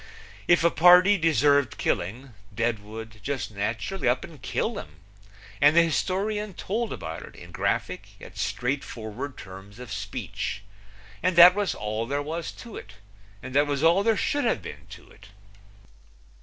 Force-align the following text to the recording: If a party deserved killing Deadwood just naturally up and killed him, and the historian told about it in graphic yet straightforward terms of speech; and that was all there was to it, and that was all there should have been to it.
If 0.47 0.63
a 0.63 0.71
party 0.71 1.15
deserved 1.19 1.77
killing 1.77 2.33
Deadwood 2.55 3.19
just 3.21 3.51
naturally 3.51 4.09
up 4.09 4.23
and 4.23 4.41
killed 4.41 4.79
him, 4.79 4.95
and 5.61 5.75
the 5.75 5.83
historian 5.83 6.55
told 6.55 6.91
about 6.91 7.21
it 7.21 7.35
in 7.35 7.51
graphic 7.51 8.07
yet 8.19 8.35
straightforward 8.35 9.37
terms 9.37 9.77
of 9.77 9.91
speech; 9.93 10.63
and 11.21 11.35
that 11.35 11.53
was 11.53 11.75
all 11.75 12.07
there 12.07 12.19
was 12.23 12.51
to 12.65 12.75
it, 12.77 12.93
and 13.43 13.53
that 13.53 13.67
was 13.67 13.83
all 13.83 14.01
there 14.01 14.17
should 14.17 14.43
have 14.43 14.63
been 14.63 14.87
to 14.89 15.07
it. 15.11 15.27